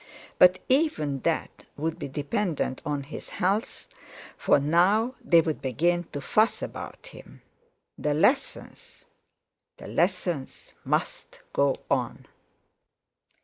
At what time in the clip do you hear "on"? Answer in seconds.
2.83-3.03, 11.91-12.25